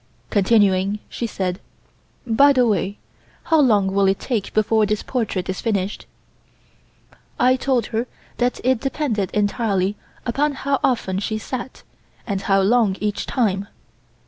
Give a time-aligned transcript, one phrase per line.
[0.31, 1.59] Continuing, she said:
[2.25, 2.97] "By the way,
[3.43, 6.07] how long will it take before this portrait is finished?"
[7.39, 9.95] I told her that it depended entirely
[10.25, 11.83] upon how often she sat,
[12.25, 13.67] and how long each time.